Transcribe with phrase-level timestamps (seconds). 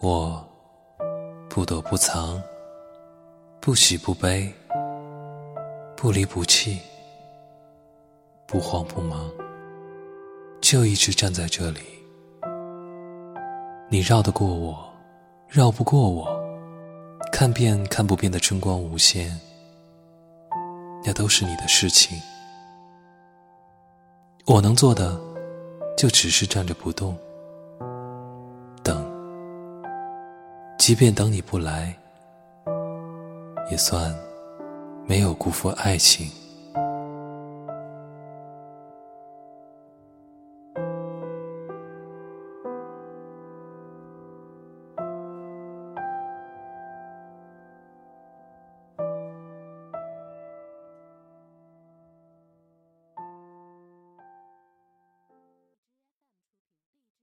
[0.00, 0.46] 我
[1.48, 2.40] 不躲不藏，
[3.60, 4.52] 不喜不悲，
[5.96, 6.78] 不离不弃，
[8.46, 9.28] 不慌不忙，
[10.60, 11.80] 就一直站在这里。
[13.88, 14.88] 你绕得过我，
[15.48, 16.28] 绕不过我，
[17.32, 19.36] 看遍看不遍的春光无限，
[21.04, 22.16] 那都是你的事情。
[24.46, 25.20] 我能做的，
[25.96, 27.18] 就只是站着不动，
[30.88, 31.94] 即便等你不来，
[33.70, 34.10] 也算
[35.06, 36.30] 没有辜负爱情。